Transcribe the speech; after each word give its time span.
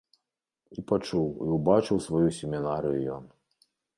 І 0.77 0.83
пачуў, 0.91 1.27
і 1.45 1.59
ўбачыў 1.59 1.97
сваю 2.07 2.29
семінарыю 2.39 2.99
ён. 3.17 3.23